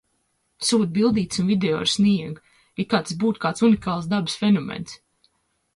[0.69, 2.41] Sūta bildītes un video ar sniegu.
[2.85, 4.99] It kā tas būtu kāds unikāls dabas fenomens.